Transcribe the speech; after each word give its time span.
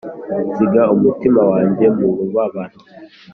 nsiga 0.47 0.83
umutima 0.95 1.41
wanjye 1.51 1.85
mubabaro 1.97 2.77